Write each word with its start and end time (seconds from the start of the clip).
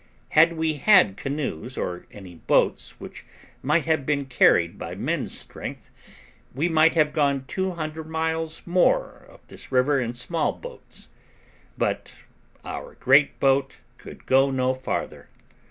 Had 0.29 0.53
we 0.53 0.77
had 0.77 1.15
canoes 1.15 1.77
or 1.77 2.07
any 2.09 2.33
boats 2.33 2.99
which 2.99 3.23
might 3.61 3.85
have 3.85 4.03
been 4.03 4.25
carried 4.25 4.79
by 4.79 4.95
men's 4.95 5.37
strength 5.39 5.91
we 6.55 6.67
might 6.67 6.95
have 6.95 7.13
gone 7.13 7.45
two 7.45 7.73
hundred 7.73 8.09
miles 8.09 8.65
more 8.65 9.27
up 9.31 9.45
this 9.47 9.71
river 9.71 9.99
in 9.99 10.15
small 10.15 10.53
boats, 10.53 11.09
but 11.77 12.15
our 12.65 12.95
great 12.95 13.39
boat 13.39 13.77
could 13.99 14.25
go 14.25 14.49
no 14.49 14.73
farther. 14.73 15.29